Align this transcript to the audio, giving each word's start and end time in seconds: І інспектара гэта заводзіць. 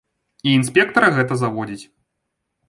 І 0.45 0.55
інспектара 0.59 1.11
гэта 1.19 1.33
заводзіць. 1.43 1.85